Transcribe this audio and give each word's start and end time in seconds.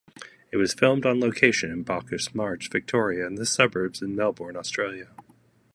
It 0.51 0.57
was 0.57 0.73
filmed 0.73 1.05
on 1.05 1.19
location 1.19 1.69
in 1.69 1.83
Bacchus 1.83 2.33
Marsh, 2.33 2.69
Victoria 2.71 3.27
and 3.27 3.47
suburbs 3.47 4.01
in 4.01 4.15
Melbourne, 4.15 4.57
Australia. 4.57 5.09